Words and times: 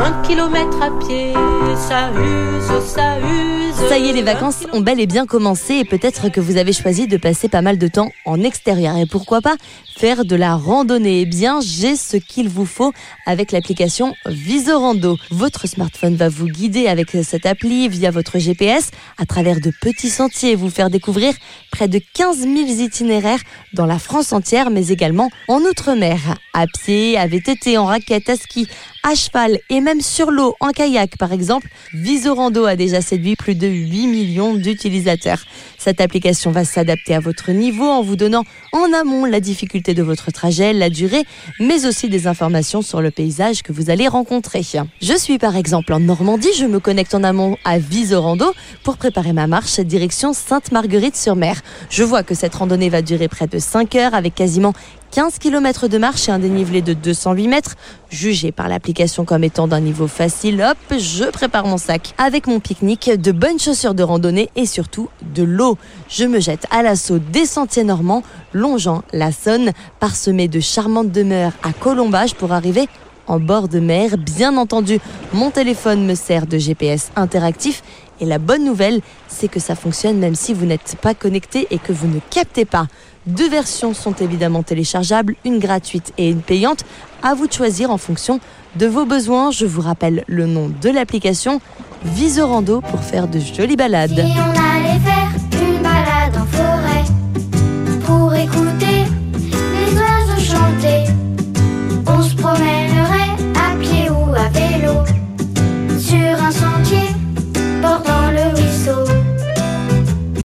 Un 0.00 0.12
kilomètre 0.22 0.80
à 0.80 0.90
pied, 1.00 1.34
ça 1.76 2.10
use, 2.12 2.84
ça 2.84 3.18
use. 3.18 3.27
Ça 3.98 4.04
y 4.04 4.12
les 4.12 4.22
vacances 4.22 4.64
ont 4.72 4.80
bel 4.80 5.00
et 5.00 5.08
bien 5.08 5.26
commencé 5.26 5.74
et 5.74 5.84
peut-être 5.84 6.28
que 6.28 6.40
vous 6.40 6.56
avez 6.56 6.72
choisi 6.72 7.08
de 7.08 7.16
passer 7.16 7.48
pas 7.48 7.62
mal 7.62 7.78
de 7.78 7.88
temps 7.88 8.12
en 8.26 8.40
extérieur. 8.44 8.96
Et 8.96 9.06
pourquoi 9.06 9.40
pas 9.40 9.56
faire 9.96 10.24
de 10.24 10.36
la 10.36 10.54
randonnée? 10.54 11.22
Eh 11.22 11.26
bien, 11.26 11.58
j'ai 11.60 11.96
ce 11.96 12.16
qu'il 12.16 12.48
vous 12.48 12.64
faut 12.64 12.92
avec 13.26 13.50
l'application 13.50 14.14
Visorando. 14.24 15.16
Votre 15.32 15.66
smartphone 15.66 16.14
va 16.14 16.28
vous 16.28 16.46
guider 16.46 16.86
avec 16.86 17.10
cette 17.24 17.44
appli 17.44 17.88
via 17.88 18.12
votre 18.12 18.38
GPS 18.38 18.92
à 19.18 19.26
travers 19.26 19.60
de 19.60 19.72
petits 19.80 20.10
sentiers 20.10 20.52
et 20.52 20.54
vous 20.54 20.70
faire 20.70 20.90
découvrir 20.90 21.34
près 21.72 21.88
de 21.88 22.00
15 22.14 22.38
000 22.38 22.54
itinéraires 22.54 23.42
dans 23.72 23.86
la 23.86 23.98
France 23.98 24.32
entière, 24.32 24.70
mais 24.70 24.88
également 24.88 25.28
en 25.48 25.58
Outre-mer. 25.62 26.36
À 26.54 26.66
pied, 26.66 27.18
à 27.18 27.26
VTT, 27.26 27.78
en 27.78 27.86
raquette, 27.86 28.30
à 28.30 28.36
ski, 28.36 28.68
à 29.02 29.14
cheval 29.14 29.58
et 29.70 29.80
même 29.80 30.00
sur 30.00 30.30
l'eau, 30.30 30.54
en 30.60 30.70
kayak 30.70 31.16
par 31.16 31.32
exemple, 31.32 31.68
Visorando 31.94 32.64
a 32.64 32.76
déjà 32.76 33.00
séduit 33.00 33.36
plus 33.36 33.54
de 33.54 33.66
8 33.88 34.06
millions 34.06 34.54
d'utilisateurs. 34.54 35.42
Cette 35.78 36.00
application 36.00 36.50
va 36.50 36.64
s'adapter 36.64 37.14
à 37.14 37.20
votre 37.20 37.52
niveau 37.52 37.86
en 37.86 38.02
vous 38.02 38.16
donnant 38.16 38.44
en 38.72 38.92
amont 38.92 39.24
la 39.24 39.40
difficulté 39.40 39.94
de 39.94 40.02
votre 40.02 40.30
trajet, 40.30 40.72
la 40.72 40.90
durée, 40.90 41.24
mais 41.60 41.86
aussi 41.86 42.08
des 42.08 42.26
informations 42.26 42.82
sur 42.82 43.00
le 43.00 43.10
paysage 43.10 43.62
que 43.62 43.72
vous 43.72 43.90
allez 43.90 44.08
rencontrer. 44.08 44.62
Je 45.00 45.16
suis 45.16 45.38
par 45.38 45.56
exemple 45.56 45.92
en 45.92 46.00
Normandie, 46.00 46.48
je 46.58 46.64
me 46.66 46.80
connecte 46.80 47.14
en 47.14 47.22
amont 47.22 47.56
à 47.64 47.78
Visorando 47.78 48.52
pour 48.82 48.96
préparer 48.96 49.32
ma 49.32 49.46
marche 49.46 49.80
direction 49.80 50.32
Sainte-Marguerite-sur-Mer. 50.32 51.60
Je 51.90 52.02
vois 52.02 52.22
que 52.22 52.34
cette 52.34 52.54
randonnée 52.54 52.88
va 52.88 53.02
durer 53.02 53.28
près 53.28 53.46
de 53.46 53.58
5 53.58 53.94
heures 53.94 54.14
avec 54.14 54.34
quasiment 54.34 54.72
15 55.10 55.38
km 55.38 55.88
de 55.88 55.98
marche 55.98 56.28
et 56.28 56.32
un 56.32 56.38
dénivelé 56.38 56.82
de 56.82 56.92
208 56.92 57.48
mètres. 57.48 57.76
Jugé 58.10 58.52
par 58.52 58.68
l'application 58.68 59.24
comme 59.24 59.42
étant 59.42 59.66
d'un 59.66 59.80
niveau 59.80 60.06
facile, 60.06 60.62
hop, 60.62 60.98
je 60.98 61.24
prépare 61.24 61.66
mon 61.66 61.78
sac 61.78 62.14
avec 62.18 62.46
mon 62.46 62.60
pique-nique, 62.60 63.10
de 63.10 63.32
bonnes 63.32 63.58
chaussures 63.58 63.94
de 63.94 64.02
randonnée 64.02 64.50
et 64.54 64.66
surtout 64.66 65.08
de 65.34 65.42
l'eau. 65.42 65.78
Je 66.08 66.24
me 66.24 66.40
jette 66.40 66.66
à 66.70 66.82
l'assaut 66.82 67.18
des 67.18 67.46
sentiers 67.46 67.84
normands, 67.84 68.22
longeant 68.52 69.02
la 69.12 69.32
Saône, 69.32 69.72
parsemée 69.98 70.48
de 70.48 70.60
charmantes 70.60 71.10
demeures 71.10 71.52
à 71.62 71.72
colombage 71.72 72.34
pour 72.34 72.52
arriver 72.52 72.88
en 73.26 73.40
bord 73.40 73.68
de 73.68 73.78
mer. 73.78 74.16
Bien 74.18 74.56
entendu, 74.56 74.98
mon 75.32 75.50
téléphone 75.50 76.04
me 76.04 76.14
sert 76.14 76.46
de 76.46 76.58
GPS 76.58 77.10
interactif 77.16 77.82
et 78.20 78.26
la 78.26 78.38
bonne 78.38 78.64
nouvelle, 78.64 79.00
c'est 79.28 79.48
que 79.48 79.60
ça 79.60 79.74
fonctionne 79.74 80.18
même 80.18 80.34
si 80.34 80.54
vous 80.54 80.66
n'êtes 80.66 80.96
pas 81.00 81.14
connecté 81.14 81.66
et 81.70 81.78
que 81.78 81.92
vous 81.92 82.08
ne 82.08 82.20
captez 82.30 82.64
pas. 82.64 82.86
Deux 83.26 83.48
versions 83.48 83.94
sont 83.94 84.14
évidemment 84.14 84.62
téléchargeables, 84.62 85.34
une 85.44 85.58
gratuite 85.58 86.12
et 86.16 86.30
une 86.30 86.40
payante. 86.40 86.84
À 87.22 87.34
vous 87.34 87.46
de 87.46 87.52
choisir 87.52 87.90
en 87.90 87.98
fonction 87.98 88.40
de 88.76 88.86
vos 88.86 89.04
besoins. 89.04 89.50
Je 89.50 89.66
vous 89.66 89.82
rappelle 89.82 90.24
le 90.26 90.46
nom 90.46 90.70
de 90.80 90.88
l'application 90.88 91.60
Visorando 92.04 92.80
pour 92.80 93.02
faire 93.02 93.28
de 93.28 93.40
jolies 93.40 93.76
balades. 93.76 94.24